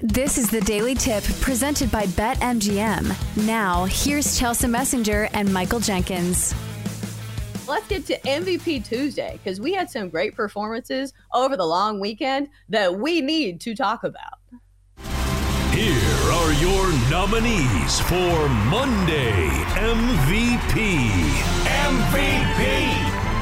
This 0.00 0.36
is 0.36 0.50
the 0.50 0.60
Daily 0.60 0.94
Tip 0.94 1.24
presented 1.40 1.90
by 1.90 2.04
BetMGM. 2.04 3.46
Now, 3.46 3.86
here's 3.86 4.38
Chelsa 4.38 4.68
Messinger 4.68 5.30
and 5.32 5.50
Michael 5.50 5.80
Jenkins. 5.80 6.54
Let's 7.66 7.88
get 7.88 8.04
to 8.08 8.20
MVP 8.20 8.84
Tuesday 8.84 9.40
because 9.42 9.58
we 9.58 9.72
had 9.72 9.88
some 9.88 10.10
great 10.10 10.34
performances 10.34 11.14
over 11.32 11.56
the 11.56 11.64
long 11.64 11.98
weekend 11.98 12.50
that 12.68 12.94
we 12.94 13.22
need 13.22 13.58
to 13.62 13.74
talk 13.74 14.04
about. 14.04 14.38
Here 15.72 15.96
are 16.30 16.52
your 16.52 16.92
nominees 17.10 17.98
for 18.00 18.50
Monday 18.68 19.48
MVP. 19.78 21.08
MVP. 21.64 22.92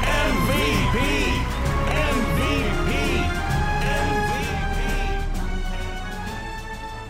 MVP. 0.05 1.54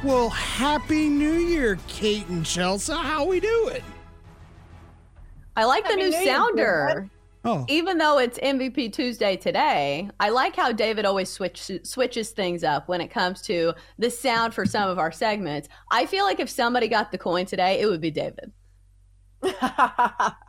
Well, 0.05 0.29
happy 0.29 1.09
New 1.09 1.33
Year, 1.33 1.79
Kate 1.87 2.27
and 2.27 2.45
Chelsa. 2.45 2.95
How 2.95 3.25
we 3.25 3.39
doing? 3.39 3.81
I 5.55 5.65
like 5.65 5.83
Happy 5.83 5.95
the 5.95 6.01
new 6.03 6.11
New 6.11 6.17
Year, 6.17 6.25
sounder. 6.27 7.09
Oh, 7.43 7.65
Even 7.67 7.97
though 7.97 8.19
it's 8.19 8.37
MVP 8.37 8.93
Tuesday 8.93 9.35
today, 9.35 10.07
I 10.19 10.29
like 10.29 10.55
how 10.55 10.71
David 10.71 11.05
always 11.05 11.27
switch, 11.27 11.71
switches 11.81 12.29
things 12.29 12.63
up 12.63 12.87
when 12.87 13.01
it 13.01 13.07
comes 13.07 13.41
to 13.43 13.73
the 13.97 14.11
sound 14.11 14.53
for 14.53 14.63
some 14.63 14.91
of 14.91 14.99
our 14.99 15.11
segments. 15.11 15.69
I 15.89 16.05
feel 16.05 16.23
like 16.23 16.39
if 16.39 16.51
somebody 16.51 16.87
got 16.87 17.11
the 17.11 17.17
coin 17.17 17.47
today, 17.47 17.81
it 17.81 17.87
would 17.87 18.01
be 18.01 18.11
David. 18.11 18.51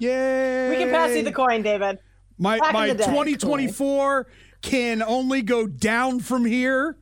yay! 0.00 0.68
we 0.68 0.76
can 0.76 0.90
pass 0.90 1.16
you 1.16 1.22
the 1.22 1.32
coin, 1.32 1.62
David. 1.62 1.98
My 2.36 2.58
back 2.58 2.74
my 2.74 2.88
the 2.88 2.94
day. 2.96 3.06
2024 3.06 4.26
can 4.60 5.00
only 5.00 5.40
go 5.40 5.66
down 5.66 6.20
from 6.20 6.44
here. 6.44 6.98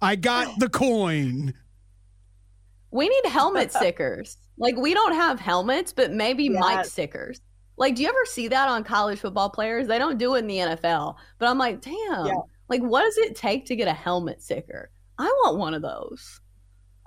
I 0.00 0.14
got 0.14 0.46
the 0.60 0.68
coin. 0.68 1.54
We 2.90 3.08
need 3.08 3.26
helmet 3.30 3.72
stickers. 3.76 4.36
Like 4.58 4.76
we 4.76 4.94
don't 4.94 5.14
have 5.14 5.40
helmets, 5.40 5.92
but 5.92 6.12
maybe 6.12 6.48
mic 6.48 6.62
Yes. 6.62 6.92
stickers. 6.92 7.40
Like, 7.76 7.94
do 7.94 8.02
you 8.02 8.08
ever 8.08 8.24
see 8.26 8.48
that 8.48 8.68
on 8.68 8.84
college 8.84 9.20
football 9.20 9.48
players? 9.48 9.86
They 9.86 9.98
don't 9.98 10.18
do 10.18 10.34
it 10.34 10.40
in 10.40 10.46
the 10.46 10.58
NFL. 10.58 11.16
But 11.38 11.48
I'm 11.48 11.56
like, 11.56 11.80
damn. 11.80 12.26
Yeah. 12.26 12.34
Like, 12.68 12.82
what 12.82 13.02
does 13.02 13.16
it 13.16 13.34
take 13.34 13.64
to 13.66 13.76
get 13.76 13.88
a 13.88 13.92
helmet 13.94 14.42
sticker? 14.42 14.90
I 15.18 15.24
want 15.44 15.56
one 15.58 15.72
of 15.72 15.80
those. 15.80 16.40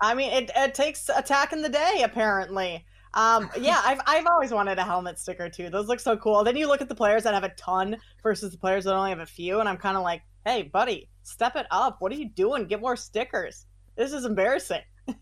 I 0.01 0.15
mean, 0.15 0.31
it, 0.33 0.49
it 0.55 0.73
takes 0.73 1.09
attack 1.09 1.53
in 1.53 1.61
the 1.61 1.69
day, 1.69 2.01
apparently. 2.03 2.83
Um, 3.13 3.51
yeah, 3.59 3.79
I've, 3.85 3.99
I've 4.07 4.25
always 4.25 4.51
wanted 4.51 4.79
a 4.79 4.83
helmet 4.83 5.19
sticker 5.19 5.47
too. 5.47 5.69
Those 5.69 5.87
look 5.87 5.99
so 5.99 6.17
cool. 6.17 6.43
Then 6.43 6.55
you 6.57 6.67
look 6.67 6.81
at 6.81 6.89
the 6.89 6.95
players 6.95 7.23
that 7.23 7.35
have 7.35 7.43
a 7.43 7.49
ton 7.49 7.95
versus 8.23 8.51
the 8.51 8.57
players 8.57 8.85
that 8.85 8.95
only 8.95 9.11
have 9.11 9.19
a 9.19 9.25
few, 9.27 9.59
and 9.59 9.69
I'm 9.69 9.77
kind 9.77 9.95
of 9.95 10.01
like, 10.01 10.23
hey, 10.45 10.63
buddy, 10.63 11.07
step 11.21 11.55
it 11.55 11.67
up. 11.69 11.97
What 11.99 12.11
are 12.11 12.15
you 12.15 12.29
doing? 12.29 12.65
Get 12.65 12.81
more 12.81 12.95
stickers. 12.95 13.67
This 13.95 14.11
is 14.11 14.25
embarrassing. 14.25 14.81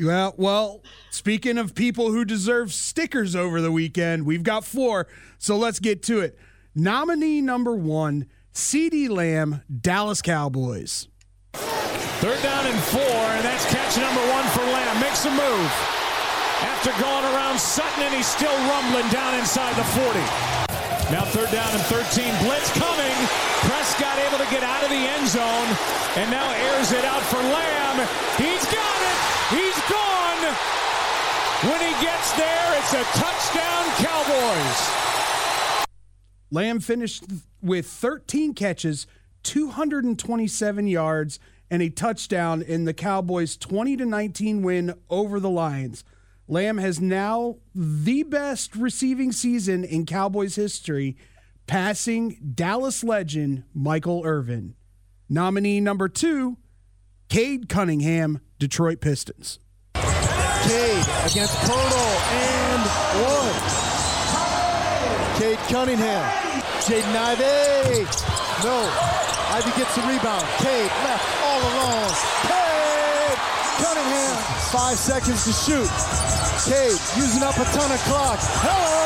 Well, 0.00 0.34
well, 0.36 0.82
speaking 1.10 1.58
of 1.58 1.74
people 1.74 2.10
who 2.10 2.24
deserve 2.24 2.72
stickers 2.72 3.36
over 3.36 3.60
the 3.60 3.70
weekend, 3.70 4.26
we've 4.26 4.42
got 4.42 4.64
four, 4.64 5.06
so 5.38 5.56
let's 5.56 5.78
get 5.78 6.02
to 6.04 6.20
it. 6.20 6.38
Nominee 6.74 7.42
number 7.42 7.74
one, 7.74 8.26
CeeDee 8.54 9.08
Lamb, 9.08 9.62
Dallas 9.80 10.22
Cowboys. 10.22 11.08
Third 11.52 12.42
down 12.42 12.66
and 12.66 12.78
four, 12.84 13.00
and 13.00 13.44
that's 13.44 13.66
catch 13.66 13.96
number 13.98 14.20
one 14.30 14.46
for 14.48 14.62
Lamb. 14.62 15.00
Makes 15.00 15.24
a 15.24 15.30
move. 15.30 15.72
After 16.62 16.90
going 17.02 17.24
around 17.34 17.58
Sutton, 17.58 18.04
and 18.04 18.14
he's 18.14 18.26
still 18.26 18.56
rumbling 18.68 19.08
down 19.10 19.34
inside 19.38 19.74
the 19.76 19.84
40. 19.84 20.51
Now 21.12 21.26
third 21.26 21.50
down 21.52 21.68
and 21.72 21.82
13. 21.92 22.24
Blitz 22.42 22.72
coming. 22.72 23.12
Prescott 23.68 24.16
able 24.16 24.38
to 24.38 24.50
get 24.50 24.62
out 24.62 24.82
of 24.82 24.88
the 24.88 24.96
end 24.96 25.28
zone, 25.28 25.68
and 26.16 26.30
now 26.30 26.50
airs 26.50 26.90
it 26.90 27.04
out 27.04 27.20
for 27.20 27.36
Lamb. 27.36 28.08
He's 28.38 28.64
got 28.64 28.96
it. 29.04 29.18
He's 29.52 29.76
gone. 29.92 30.56
When 31.68 31.80
he 31.80 31.92
gets 32.02 32.32
there, 32.32 32.78
it's 32.78 32.94
a 32.94 33.04
touchdown, 33.12 33.84
Cowboys. 34.00 35.86
Lamb 36.50 36.80
finished 36.80 37.24
with 37.60 37.86
13 37.86 38.54
catches, 38.54 39.06
227 39.42 40.86
yards, 40.86 41.38
and 41.70 41.82
a 41.82 41.90
touchdown 41.90 42.62
in 42.62 42.86
the 42.86 42.94
Cowboys' 42.94 43.58
20 43.58 43.98
to 43.98 44.06
19 44.06 44.62
win 44.62 44.94
over 45.10 45.38
the 45.38 45.50
Lions. 45.50 46.04
Lamb 46.48 46.78
has 46.78 47.00
now 47.00 47.56
the 47.74 48.24
best 48.24 48.74
receiving 48.76 49.32
season 49.32 49.84
in 49.84 50.06
Cowboys 50.06 50.56
history, 50.56 51.16
passing 51.66 52.52
Dallas 52.54 53.04
legend 53.04 53.64
Michael 53.72 54.22
Irvin. 54.24 54.74
Nominee 55.28 55.80
number 55.80 56.08
two, 56.08 56.58
Cade 57.28 57.68
Cunningham, 57.68 58.40
Detroit 58.58 59.00
Pistons. 59.00 59.58
Cade 59.94 61.06
against 61.26 61.54
Poeltl 61.64 62.20
and 62.32 62.82
one. 63.24 63.82
Cade 65.38 65.58
Cunningham. 65.68 66.30
Jaden 66.82 67.16
Ivey. 67.16 68.04
No. 68.62 68.90
Ivey 69.50 69.70
gets 69.76 69.94
the 69.94 70.02
rebound. 70.02 70.46
Cade 70.58 70.90
left 71.04 71.24
all 71.42 71.60
alone. 71.60 72.10
Cade 72.42 72.61
Cunningham. 73.78 74.36
Five 74.70 74.98
seconds 74.98 75.44
to 75.44 75.52
shoot. 75.52 75.88
Cade 76.64 76.98
using 77.16 77.42
up 77.42 77.56
a 77.56 77.64
ton 77.64 77.90
of 77.90 78.00
clock. 78.00 78.38
Hello. 78.40 79.02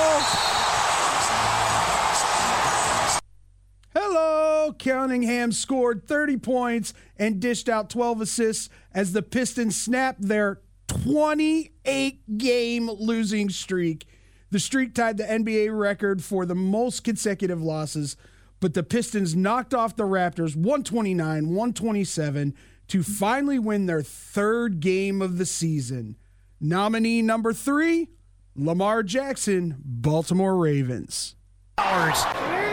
Hello! 3.95 4.73
Cunningham 4.73 5.53
scored 5.53 6.07
30 6.07 6.37
points 6.39 6.93
and 7.17 7.41
dished 7.41 7.69
out 7.69 7.89
12 7.91 8.21
assists 8.21 8.69
as 8.93 9.13
the 9.13 9.23
Pistons 9.23 9.77
snapped 9.81 10.23
their 10.23 10.61
28 10.89 12.39
game 12.39 12.91
losing 12.91 13.49
streak. 13.49 14.07
The 14.51 14.61
streak 14.61 14.95
tied 14.95 15.17
the 15.17 15.25
NBA 15.25 15.77
record 15.77 16.23
for 16.23 16.47
the 16.47 16.55
most 16.55 17.05
consecutive 17.05 17.63
losses, 17.63 18.17
but 18.61 18.75
the 18.75 18.83
Pistons 18.83 19.35
knocked 19.35 19.75
off 19.75 19.97
the 19.97 20.05
Raptors 20.05 20.55
129 20.55 21.49
127 21.49 22.55
to 22.89 23.03
finally 23.03 23.59
win 23.59 23.87
their 23.87 24.03
third 24.03 24.81
game 24.81 25.21
of 25.23 25.39
the 25.39 25.47
season. 25.47 26.17
Nominee 26.61 27.23
number 27.23 27.53
three, 27.53 28.09
Lamar 28.55 29.03
Jackson, 29.03 29.77
Baltimore 29.85 30.57
Ravens. 30.57 31.35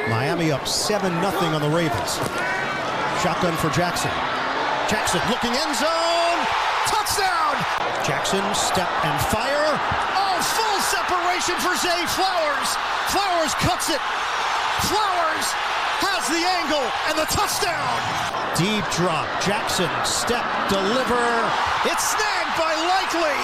Miami 0.09 0.51
up 0.51 0.67
7 0.67 1.11
0 1.11 1.23
on 1.53 1.61
the 1.61 1.69
Ravens. 1.69 2.15
Shotgun 3.21 3.55
for 3.57 3.69
Jackson. 3.69 4.11
Jackson 4.87 5.19
looking 5.29 5.51
end 5.51 5.75
zone. 5.75 6.39
Touchdown! 6.87 7.55
Jackson 8.03 8.43
step 8.55 8.91
and 9.03 9.17
fire. 9.27 9.79
Oh, 10.15 10.35
full 10.43 10.79
separation 10.91 11.55
for 11.59 11.75
Zay 11.79 12.03
Flowers. 12.15 12.69
Flowers 13.11 13.53
cuts 13.63 13.89
it. 13.89 13.99
Flowers 14.87 15.47
has 16.01 16.23
the 16.31 16.41
angle 16.41 16.87
and 17.11 17.15
the 17.19 17.27
touchdown. 17.29 17.93
Deep 18.55 18.85
drop. 18.93 19.27
Jackson 19.41 19.89
step 20.05 20.45
deliver. 20.69 21.25
It's 21.85 22.05
snagged 22.13 22.55
by 22.55 22.73
Likely. 22.73 23.39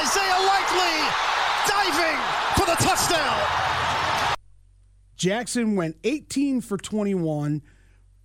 Isaiah 0.00 0.40
Likely 0.46 0.96
diving 1.66 2.18
for 2.56 2.66
the 2.66 2.78
touchdown. 2.80 3.40
Jackson 5.16 5.74
went 5.74 5.96
18 6.04 6.60
for 6.60 6.76
21 6.76 7.62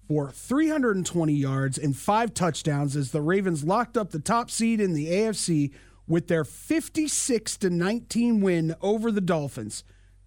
for 0.07 0.31
320 0.31 1.33
yards 1.33 1.77
and 1.77 1.95
five 1.95 2.33
touchdowns 2.33 2.95
as 2.95 3.11
the 3.11 3.21
Ravens 3.21 3.63
locked 3.63 3.97
up 3.97 4.11
the 4.11 4.19
top 4.19 4.51
seed 4.51 4.79
in 4.79 4.93
the 4.93 5.07
AFC 5.07 5.71
with 6.07 6.27
their 6.27 6.43
56 6.43 7.57
to 7.57 7.69
19 7.69 8.41
win 8.41 8.75
over 8.81 9.11
the 9.11 9.21
Dolphins. 9.21 9.83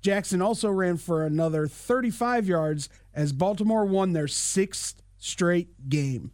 Jackson 0.07 0.41
also 0.41 0.71
ran 0.71 0.99
for 0.99 1.27
another 1.27 1.67
35 1.67 2.47
yards 2.47 2.89
as 3.13 3.33
Baltimore 3.33 3.85
won 3.85 4.13
their 4.13 4.29
sixth 4.29 5.03
straight 5.19 5.89
game. 5.91 6.31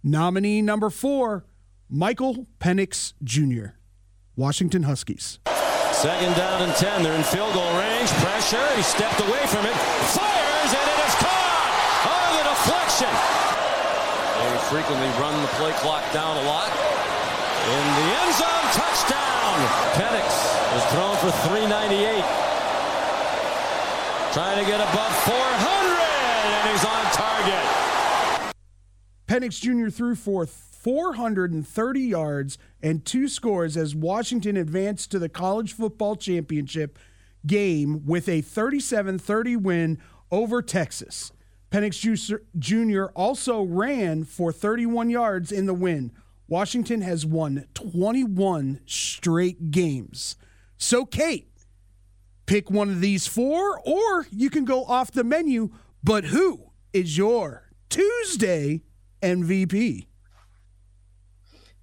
Nominee 0.00 0.62
number 0.62 0.90
four, 0.90 1.44
Michael 1.90 2.46
Penix 2.60 3.14
Jr., 3.24 3.74
Washington 4.36 4.84
Huskies. 4.84 5.40
Second 5.90 6.38
down 6.38 6.70
and 6.70 6.72
10. 6.78 7.02
They're 7.02 7.18
in 7.18 7.24
field 7.24 7.52
goal 7.52 7.66
range. 7.74 8.06
Pressure. 8.22 8.62
He 8.78 8.82
stepped 8.86 9.18
away 9.18 9.42
from 9.50 9.66
it. 9.66 9.74
Fires, 10.14 10.70
and 10.70 10.86
it 10.86 11.00
is 11.02 11.14
caught. 11.18 12.06
Oh, 12.06 12.30
the 12.30 12.44
deflection. 12.46 13.10
They 14.38 14.54
frequently 14.70 15.10
run 15.18 15.34
the 15.42 15.50
play 15.58 15.72
clock 15.82 16.06
down 16.12 16.36
a 16.36 16.46
lot. 16.46 16.70
In 16.70 17.86
the 17.90 18.06
end 18.22 18.34
zone, 18.38 18.66
touchdown. 18.70 19.58
Penix 19.98 20.30
was 20.78 20.84
thrown 20.94 21.16
for 21.18 21.34
398. 21.50 22.45
Trying 24.36 24.62
to 24.62 24.70
get 24.70 24.80
above 24.80 25.16
400, 25.24 25.98
and 26.44 26.70
he's 26.70 26.84
on 26.84 27.04
target. 27.14 28.54
Penix 29.26 29.58
Jr. 29.58 29.88
threw 29.88 30.14
for 30.14 30.44
430 30.44 32.00
yards 32.02 32.58
and 32.82 33.02
two 33.02 33.28
scores 33.28 33.78
as 33.78 33.94
Washington 33.94 34.58
advanced 34.58 35.10
to 35.12 35.18
the 35.18 35.30
college 35.30 35.72
football 35.72 36.16
championship 36.16 36.98
game 37.46 38.04
with 38.04 38.28
a 38.28 38.42
37 38.42 39.18
30 39.18 39.56
win 39.56 39.98
over 40.30 40.60
Texas. 40.60 41.32
Penix 41.70 42.38
Jr. 42.58 43.04
also 43.14 43.62
ran 43.62 44.22
for 44.24 44.52
31 44.52 45.08
yards 45.08 45.50
in 45.50 45.64
the 45.64 45.72
win. 45.72 46.12
Washington 46.46 47.00
has 47.00 47.24
won 47.24 47.64
21 47.72 48.80
straight 48.84 49.70
games. 49.70 50.36
So, 50.76 51.06
Kate, 51.06 51.48
pick 52.46 52.70
one 52.70 52.88
of 52.88 53.00
these 53.00 53.26
four, 53.26 53.80
or 53.84 54.26
you 54.30 54.50
can 54.50 54.64
go 54.64 54.84
off 54.84 55.10
the 55.10 55.24
menu. 55.24 55.70
But 56.02 56.24
who 56.24 56.70
is 56.92 57.18
your 57.18 57.70
Tuesday 57.90 58.82
MVP? 59.22 60.06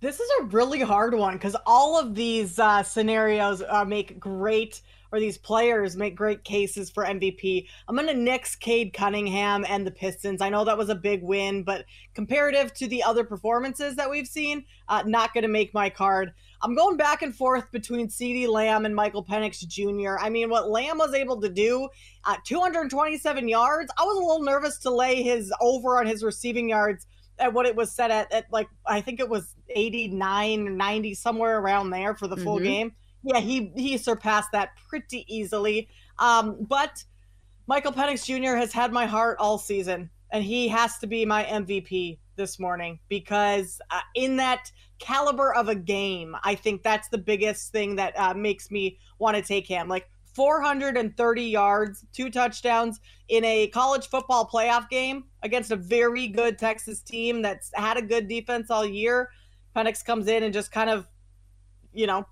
This 0.04 0.20
is 0.20 0.30
a 0.42 0.44
really 0.48 0.82
hard 0.82 1.14
one 1.14 1.36
because 1.36 1.56
all 1.66 1.98
of 1.98 2.14
these 2.14 2.60
uh, 2.60 2.84
scenarios 2.84 3.64
uh, 3.70 3.86
make 3.86 4.20
great, 4.20 4.82
or 5.14 5.20
these 5.22 5.38
players 5.38 5.96
make 5.96 6.14
great 6.14 6.44
cases 6.44 6.90
for 6.90 7.06
MVP. 7.06 7.68
I'm 7.88 7.96
going 7.96 8.08
to 8.08 8.14
nix 8.14 8.54
Cade 8.54 8.92
Cunningham 8.92 9.66
and 9.70 9.88
the 9.88 9.92
Pistons. 9.92 10.42
I 10.42 10.50
know 10.50 10.66
that 10.66 10.78
was 10.78 10.90
a 10.90 10.96
big 10.96 11.24
win, 11.24 11.64
but 11.64 11.86
comparative 12.16 12.74
to 12.74 12.88
the 12.88 13.02
other 13.02 13.24
performances 13.24 13.96
that 13.96 14.10
we've 14.10 14.28
seen, 14.28 14.66
uh, 14.90 15.04
not 15.06 15.34
going 15.34 15.44
to 15.44 15.48
make 15.48 15.74
my 15.74 15.90
card. 15.90 16.34
I'm 16.64 16.76
going 16.76 16.96
back 16.96 17.22
and 17.22 17.36
forth 17.36 17.70
between 17.72 18.08
CeeDee 18.08 18.48
Lamb 18.48 18.86
and 18.86 18.96
Michael 18.96 19.24
Penix 19.24 19.68
Jr. 19.68 20.18
I 20.18 20.30
mean, 20.30 20.50
what 20.50 20.70
Lamb 20.70 20.98
was 20.98 21.14
able 21.14 21.40
to 21.42 21.50
do 21.50 21.90
at 22.26 22.44
227 22.46 23.48
yards, 23.50 23.92
I 23.98 24.04
was 24.04 24.16
a 24.18 24.22
little 24.22 24.44
nervous 24.44 24.78
to 24.80 24.90
lay 24.90 25.22
his 25.22 25.54
over 25.60 26.00
on 26.00 26.06
his 26.08 26.24
receiving 26.24 26.70
yards 26.70 27.06
at 27.40 27.52
what 27.52 27.66
it 27.66 27.76
was 27.76 27.92
set 27.92 28.12
at, 28.12 28.32
at 28.32 28.46
like 28.52 28.68
I 28.86 29.02
think 29.02 29.20
it 29.20 29.28
was 29.28 29.56
89 29.70 30.78
90 30.78 31.14
somewhere 31.16 31.60
around 31.60 31.90
there 31.90 32.16
for 32.16 32.28
the 32.28 32.38
full 32.38 32.60
Mhm. 32.60 32.64
game. 32.64 32.96
Yeah, 33.24 33.40
he 33.40 33.72
he 33.76 33.98
surpassed 33.98 34.52
that 34.54 34.70
pretty 34.90 35.26
easily. 35.28 35.90
Um, 36.20 36.58
but 36.62 37.04
Michael 37.68 37.92
Penix 37.92 38.26
Jr. 38.26 38.56
has 38.56 38.72
had 38.72 38.92
my 38.94 39.06
heart 39.06 39.38
all 39.40 39.58
season, 39.58 40.10
and 40.32 40.44
he 40.44 40.68
has 40.68 40.98
to 41.00 41.08
be 41.08 41.26
my 41.26 41.44
MVP 41.46 42.20
this 42.36 42.60
morning 42.60 43.00
because 43.10 43.80
uh, 43.92 44.02
in 44.16 44.38
that 44.38 44.72
caliber 45.00 45.54
of 45.54 45.70
a 45.70 45.76
game, 45.76 46.36
I 46.44 46.56
think 46.56 46.84
that's 46.84 47.10
the 47.10 47.18
biggest 47.18 47.72
thing 47.72 47.96
that 47.98 48.18
uh, 48.18 48.34
makes 48.34 48.72
me 48.72 49.00
want 49.20 49.38
to 49.38 49.44
take 49.44 49.68
him. 49.68 49.88
Like 49.88 50.08
430 50.34 51.44
yards, 51.44 52.06
two 52.12 52.30
touchdowns 52.30 53.00
in 53.30 53.44
a 53.46 53.68
college 53.68 54.08
football 54.08 54.48
playoff 54.48 54.90
game 54.90 55.26
against 55.44 55.72
a 55.72 55.76
very 55.76 56.28
good 56.28 56.58
Texas 56.58 57.02
team 57.02 57.42
that's 57.42 57.72
had 57.76 57.98
a 57.98 58.02
good 58.02 58.28
defense 58.28 58.72
all 58.72 58.86
year. 58.86 59.30
Penix 59.76 60.04
comes 60.04 60.28
in 60.28 60.44
and 60.44 60.54
just 60.54 60.72
kind 60.72 60.90
of, 60.90 61.08
you 61.94 62.08
know, 62.08 62.26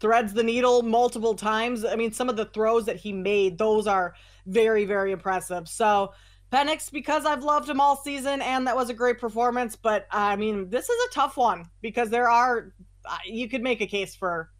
threads 0.00 0.32
the 0.32 0.42
needle 0.42 0.82
multiple 0.82 1.34
times. 1.34 1.84
I 1.84 1.94
mean, 1.94 2.12
some 2.12 2.28
of 2.28 2.36
the 2.36 2.46
throws 2.46 2.86
that 2.86 2.96
he 2.96 3.12
made, 3.12 3.58
those 3.58 3.86
are 3.86 4.14
very, 4.46 4.84
very 4.84 5.12
impressive. 5.12 5.68
So, 5.68 6.12
Penix, 6.52 6.90
because 6.90 7.24
I've 7.24 7.44
loved 7.44 7.68
him 7.68 7.80
all 7.80 7.96
season 7.96 8.42
and 8.42 8.66
that 8.66 8.74
was 8.74 8.90
a 8.90 8.94
great 8.94 9.18
performance, 9.18 9.76
but 9.76 10.06
I 10.10 10.34
mean, 10.36 10.68
this 10.68 10.88
is 10.88 11.06
a 11.08 11.14
tough 11.14 11.36
one 11.36 11.70
because 11.80 12.10
there 12.10 12.28
are, 12.28 12.72
uh, 13.04 13.16
you 13.24 13.48
could 13.48 13.62
make 13.62 13.80
a 13.80 13.86
case 13.86 14.16
for 14.16 14.50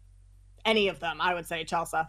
any 0.63 0.87
of 0.87 0.99
them, 0.99 1.19
I 1.19 1.33
would 1.33 1.45
say, 1.45 1.65
Chelsa. 1.65 2.07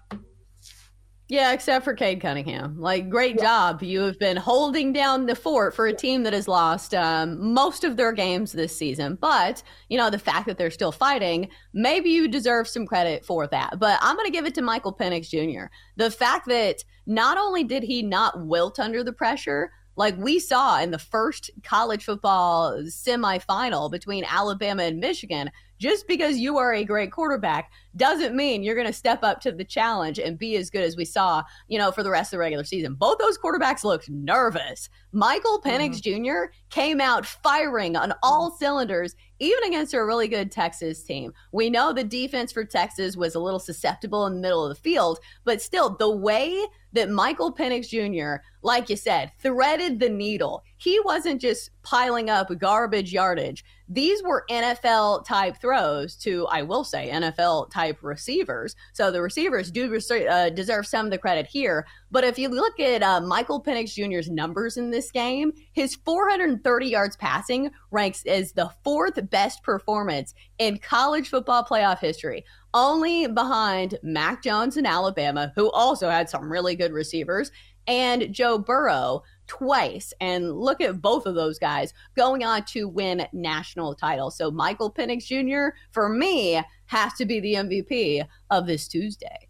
Yeah, 1.28 1.52
except 1.52 1.84
for 1.84 1.94
Cade 1.94 2.20
Cunningham. 2.20 2.78
Like, 2.78 3.08
great 3.08 3.38
job. 3.38 3.82
You 3.82 4.00
have 4.00 4.18
been 4.18 4.36
holding 4.36 4.92
down 4.92 5.24
the 5.24 5.34
fort 5.34 5.74
for 5.74 5.86
a 5.86 5.94
team 5.94 6.24
that 6.24 6.34
has 6.34 6.46
lost 6.46 6.94
um, 6.94 7.54
most 7.54 7.84
of 7.84 7.96
their 7.96 8.12
games 8.12 8.52
this 8.52 8.76
season. 8.76 9.16
But, 9.18 9.62
you 9.88 9.96
know, 9.96 10.10
the 10.10 10.18
fact 10.18 10.46
that 10.46 10.58
they're 10.58 10.70
still 10.70 10.92
fighting, 10.92 11.48
maybe 11.72 12.10
you 12.10 12.28
deserve 12.28 12.68
some 12.68 12.86
credit 12.86 13.24
for 13.24 13.46
that. 13.46 13.78
But 13.78 13.98
I'm 14.02 14.16
going 14.16 14.26
to 14.26 14.32
give 14.32 14.44
it 14.44 14.54
to 14.56 14.62
Michael 14.62 14.94
Penix 14.94 15.30
Jr. 15.30 15.70
The 15.96 16.10
fact 16.10 16.48
that 16.48 16.84
not 17.06 17.38
only 17.38 17.64
did 17.64 17.82
he 17.82 18.02
not 18.02 18.44
wilt 18.46 18.78
under 18.78 19.02
the 19.02 19.12
pressure, 19.12 19.70
like 19.96 20.16
we 20.18 20.38
saw 20.38 20.80
in 20.80 20.90
the 20.90 20.98
first 20.98 21.50
college 21.62 22.04
football 22.04 22.78
semifinal 22.84 23.90
between 23.90 24.24
Alabama 24.24 24.82
and 24.82 25.00
Michigan, 25.00 25.50
just 25.82 26.06
because 26.06 26.38
you 26.38 26.58
are 26.58 26.72
a 26.72 26.84
great 26.84 27.10
quarterback 27.10 27.72
doesn't 27.96 28.36
mean 28.36 28.62
you're 28.62 28.76
going 28.76 28.86
to 28.86 28.92
step 28.92 29.24
up 29.24 29.40
to 29.40 29.50
the 29.50 29.64
challenge 29.64 30.20
and 30.20 30.38
be 30.38 30.54
as 30.54 30.70
good 30.70 30.84
as 30.84 30.96
we 30.96 31.04
saw, 31.04 31.42
you 31.66 31.76
know, 31.76 31.90
for 31.90 32.04
the 32.04 32.10
rest 32.10 32.28
of 32.28 32.36
the 32.36 32.38
regular 32.38 32.62
season. 32.62 32.94
Both 32.94 33.18
those 33.18 33.36
quarterbacks 33.36 33.82
looked 33.82 34.08
nervous. 34.08 34.88
Michael 35.10 35.60
Penix 35.60 36.00
mm-hmm. 36.00 36.24
Jr. 36.24 36.52
came 36.70 37.00
out 37.00 37.26
firing 37.26 37.96
on 37.96 38.14
all 38.22 38.48
mm-hmm. 38.48 38.58
cylinders, 38.58 39.16
even 39.40 39.64
against 39.64 39.92
a 39.92 40.04
really 40.04 40.28
good 40.28 40.52
Texas 40.52 41.02
team. 41.02 41.32
We 41.50 41.68
know 41.68 41.92
the 41.92 42.04
defense 42.04 42.52
for 42.52 42.64
Texas 42.64 43.16
was 43.16 43.34
a 43.34 43.40
little 43.40 43.58
susceptible 43.58 44.24
in 44.26 44.36
the 44.36 44.40
middle 44.40 44.64
of 44.64 44.68
the 44.68 44.80
field, 44.80 45.18
but 45.44 45.60
still, 45.60 45.96
the 45.96 46.10
way 46.10 46.64
that 46.92 47.10
Michael 47.10 47.52
Penix 47.52 47.88
Jr., 47.88 48.42
like 48.62 48.88
you 48.88 48.96
said, 48.96 49.32
threaded 49.40 49.98
the 49.98 50.08
needle, 50.08 50.62
he 50.76 51.00
wasn't 51.00 51.40
just 51.40 51.70
piling 51.82 52.30
up 52.30 52.48
garbage 52.58 53.12
yardage. 53.12 53.64
These 53.88 54.22
were 54.22 54.46
NFL 54.48 55.26
type 55.26 55.56
throws 55.60 56.16
to, 56.18 56.46
I 56.46 56.62
will 56.62 56.84
say, 56.84 57.10
NFL 57.12 57.70
type 57.70 57.98
receivers. 58.02 58.74
So 58.92 59.10
the 59.10 59.20
receivers 59.20 59.70
do 59.70 59.98
uh, 60.30 60.50
deserve 60.50 60.86
some 60.86 61.06
of 61.06 61.10
the 61.10 61.18
credit 61.18 61.46
here. 61.46 61.86
But 62.10 62.24
if 62.24 62.38
you 62.38 62.48
look 62.48 62.78
at 62.80 63.02
uh, 63.02 63.20
Michael 63.20 63.62
Penix 63.62 63.94
Jr.'s 63.94 64.30
numbers 64.30 64.76
in 64.76 64.90
this 64.90 65.10
game, 65.10 65.52
his 65.72 65.96
430 66.04 66.86
yards 66.86 67.16
passing 67.16 67.70
ranks 67.90 68.24
as 68.24 68.52
the 68.52 68.70
fourth 68.82 69.18
best 69.28 69.62
performance 69.62 70.34
in 70.58 70.78
college 70.78 71.28
football 71.28 71.64
playoff 71.64 71.98
history, 71.98 72.44
only 72.74 73.26
behind 73.26 73.98
Mac 74.02 74.42
Jones 74.42 74.76
in 74.76 74.86
Alabama, 74.86 75.52
who 75.54 75.70
also 75.70 76.08
had 76.08 76.28
some 76.28 76.50
really 76.50 76.74
good 76.74 76.92
receivers, 76.92 77.50
and 77.86 78.32
Joe 78.32 78.58
Burrow 78.58 79.22
twice. 79.46 80.12
And 80.20 80.52
look 80.52 80.80
at 80.80 81.02
both 81.02 81.26
of 81.26 81.34
those 81.34 81.58
guys 81.58 81.92
going 82.16 82.44
on 82.44 82.64
to 82.66 82.88
win 82.88 83.26
national 83.32 83.94
titles. 83.94 84.36
So 84.36 84.50
Michael 84.50 84.92
Penix 84.92 85.26
Jr., 85.26 85.76
for 85.90 86.08
me, 86.08 86.62
has 86.86 87.12
to 87.14 87.26
be 87.26 87.40
the 87.40 87.54
MVP 87.54 88.26
of 88.50 88.66
this 88.66 88.88
Tuesday. 88.88 89.48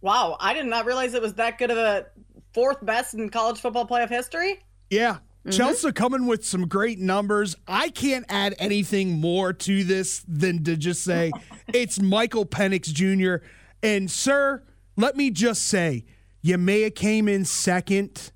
Wow, 0.00 0.36
I 0.38 0.54
did 0.54 0.66
not 0.66 0.86
realize 0.86 1.14
it 1.14 1.22
was 1.22 1.34
that 1.34 1.58
good 1.58 1.70
of 1.70 1.78
a 1.78 2.06
fourth 2.54 2.84
best 2.84 3.14
in 3.14 3.28
college 3.28 3.60
football 3.60 3.86
playoff 3.86 4.08
history. 4.08 4.60
Yeah. 4.90 5.18
Mm-hmm. 5.46 5.62
Chelsa 5.62 5.94
coming 5.94 6.26
with 6.26 6.44
some 6.44 6.66
great 6.66 6.98
numbers. 6.98 7.54
I 7.68 7.90
can't 7.90 8.26
add 8.28 8.54
anything 8.58 9.12
more 9.20 9.52
to 9.52 9.84
this 9.84 10.24
than 10.26 10.64
to 10.64 10.76
just 10.76 11.02
say 11.04 11.30
it's 11.72 12.00
Michael 12.00 12.46
Penix 12.46 12.92
Jr. 12.92 13.44
And, 13.82 14.10
sir, 14.10 14.62
let 14.96 15.16
me 15.16 15.30
just 15.30 15.62
say, 15.62 16.04
you 16.42 16.58
may 16.58 16.82
have 16.82 16.94
came 16.94 17.28
in 17.28 17.44
second 17.44 18.32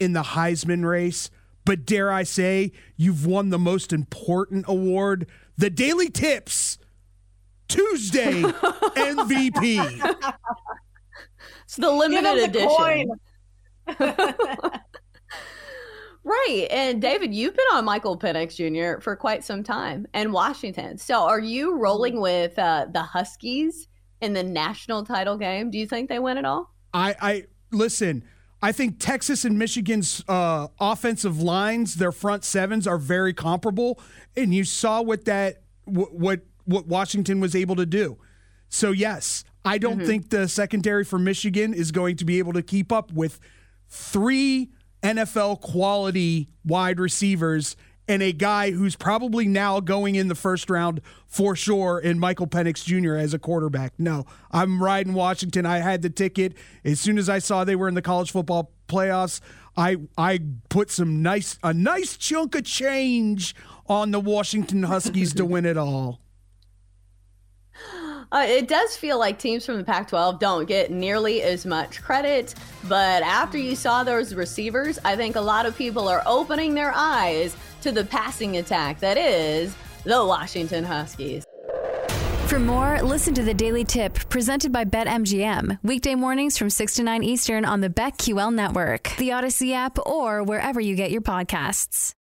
in 0.00 0.12
the 0.12 0.22
Heisman 0.22 0.84
race, 0.84 1.30
but 1.64 1.84
dare 1.84 2.10
I 2.10 2.22
say, 2.22 2.72
you've 2.96 3.26
won 3.26 3.50
the 3.50 3.58
most 3.58 3.92
important 3.92 4.64
award, 4.68 5.28
the 5.56 5.70
Daily 5.70 6.08
Tips 6.08 6.78
Tuesday 7.68 8.42
MVP. 8.42 10.16
It's 11.64 11.76
the 11.76 11.90
limited 11.90 12.22
Give 12.24 12.24
him 12.24 12.36
the 12.38 12.44
edition. 12.44 13.18
coin. 13.98 14.80
Right. 16.28 16.66
And 16.70 17.00
David, 17.00 17.34
you've 17.34 17.56
been 17.56 17.64
on 17.72 17.86
Michael 17.86 18.18
Penix 18.18 18.56
Jr. 18.56 19.00
for 19.00 19.16
quite 19.16 19.44
some 19.44 19.62
time 19.62 20.06
and 20.12 20.30
Washington. 20.30 20.98
So 20.98 21.22
are 21.22 21.40
you 21.40 21.70
Mm-hmm. 21.72 21.80
rolling 21.80 22.20
with 22.20 22.58
uh, 22.58 22.86
the 22.92 23.02
Huskies 23.02 23.88
in 24.20 24.34
the 24.34 24.42
national 24.42 25.04
title 25.04 25.38
game? 25.38 25.70
Do 25.70 25.78
you 25.78 25.86
think 25.86 26.10
they 26.10 26.18
win 26.18 26.36
it 26.36 26.44
all? 26.44 26.74
I, 26.92 27.14
I 27.20 27.44
listen. 27.72 28.24
I 28.60 28.72
think 28.72 28.98
Texas 28.98 29.44
and 29.46 29.58
Michigan's 29.58 30.22
uh, 30.28 30.66
offensive 30.78 31.40
lines, 31.40 31.94
their 31.94 32.12
front 32.12 32.44
sevens, 32.44 32.86
are 32.86 32.98
very 32.98 33.32
comparable, 33.32 34.00
and 34.36 34.52
you 34.52 34.64
saw 34.64 35.00
what 35.00 35.24
that 35.26 35.62
what 35.84 36.12
what, 36.12 36.40
what 36.64 36.86
Washington 36.86 37.40
was 37.40 37.54
able 37.54 37.76
to 37.76 37.86
do. 37.86 38.18
So 38.68 38.90
yes, 38.90 39.44
I 39.64 39.78
don't 39.78 40.04
think 40.04 40.28
the 40.30 40.46
secondary 40.48 41.04
for 41.04 41.18
Michigan 41.18 41.72
is 41.72 41.90
going 41.92 42.16
to 42.16 42.24
be 42.24 42.38
able 42.38 42.52
to 42.52 42.62
keep 42.62 42.92
up 42.92 43.12
with 43.12 43.40
three 43.88 44.70
NFL 45.02 45.60
quality 45.60 46.48
wide 46.64 46.98
receivers 47.00 47.76
and 48.08 48.22
a 48.22 48.32
guy 48.32 48.70
who's 48.70 48.96
probably 48.96 49.46
now 49.46 49.80
going 49.80 50.14
in 50.14 50.28
the 50.28 50.34
first 50.34 50.70
round 50.70 51.00
for 51.26 51.54
sure 51.54 51.98
in 51.98 52.18
Michael 52.18 52.46
Penix 52.46 52.82
Jr. 52.84 53.16
as 53.16 53.34
a 53.34 53.38
quarterback. 53.38 53.92
No, 53.98 54.24
I'm 54.50 54.82
riding 54.82 55.12
Washington. 55.12 55.66
I 55.66 55.78
had 55.78 56.00
the 56.00 56.10
ticket. 56.10 56.54
As 56.84 56.98
soon 56.98 57.18
as 57.18 57.28
I 57.28 57.38
saw 57.38 57.64
they 57.64 57.76
were 57.76 57.88
in 57.88 57.94
the 57.94 58.02
college 58.02 58.32
football 58.32 58.72
playoffs, 58.88 59.40
I 59.76 59.98
I 60.16 60.40
put 60.70 60.90
some 60.90 61.22
nice 61.22 61.58
a 61.62 61.74
nice 61.74 62.16
chunk 62.16 62.54
of 62.54 62.64
change 62.64 63.54
on 63.86 64.10
the 64.10 64.20
Washington 64.20 64.84
Huskies 64.84 65.34
to 65.34 65.44
win 65.44 65.66
it 65.66 65.76
all. 65.76 66.20
Uh, 68.30 68.44
it 68.46 68.68
does 68.68 68.96
feel 68.96 69.18
like 69.18 69.38
teams 69.38 69.64
from 69.64 69.78
the 69.78 69.84
Pac 69.84 70.08
12 70.08 70.38
don't 70.38 70.66
get 70.66 70.90
nearly 70.90 71.42
as 71.42 71.64
much 71.64 72.02
credit. 72.02 72.54
But 72.88 73.22
after 73.22 73.56
you 73.56 73.74
saw 73.74 74.04
those 74.04 74.34
receivers, 74.34 74.98
I 75.04 75.16
think 75.16 75.36
a 75.36 75.40
lot 75.40 75.66
of 75.66 75.76
people 75.76 76.08
are 76.08 76.22
opening 76.26 76.74
their 76.74 76.92
eyes 76.94 77.56
to 77.82 77.92
the 77.92 78.04
passing 78.04 78.58
attack 78.58 79.00
that 79.00 79.16
is 79.16 79.74
the 80.04 80.24
Washington 80.24 80.84
Huskies. 80.84 81.44
For 82.46 82.58
more, 82.58 83.02
listen 83.02 83.34
to 83.34 83.42
the 83.42 83.52
Daily 83.52 83.84
Tip 83.84 84.14
presented 84.30 84.72
by 84.72 84.86
BetMGM. 84.86 85.78
Weekday 85.82 86.14
mornings 86.14 86.56
from 86.56 86.70
6 86.70 86.94
to 86.94 87.02
9 87.02 87.22
Eastern 87.22 87.66
on 87.66 87.82
the 87.82 87.90
BetQL 87.90 88.54
network, 88.54 89.14
the 89.18 89.32
Odyssey 89.32 89.74
app, 89.74 89.98
or 90.06 90.42
wherever 90.42 90.80
you 90.80 90.96
get 90.96 91.10
your 91.10 91.20
podcasts. 91.20 92.14